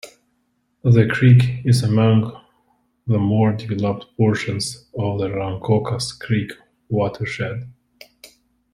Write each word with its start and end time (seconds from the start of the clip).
The 0.83 1.05
creek 1.07 1.61
is 1.63 1.83
among 1.83 2.35
the 3.05 3.19
more 3.19 3.53
developed 3.53 4.07
portions 4.17 4.89
of 4.97 5.19
the 5.19 5.29
Rancocas 5.29 6.13
Creek 6.17 6.53
watershed. 6.89 7.71